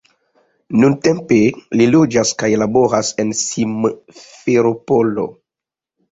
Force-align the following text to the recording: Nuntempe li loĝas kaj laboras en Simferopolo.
Nuntempe 0.83 1.35
li 1.81 1.85
loĝas 1.95 2.31
kaj 2.43 2.49
laboras 2.61 3.11
en 3.23 3.33
Simferopolo. 3.41 5.27